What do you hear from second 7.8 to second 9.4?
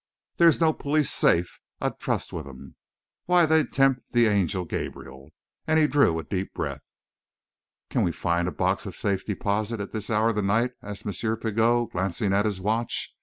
"Can we find a box of safe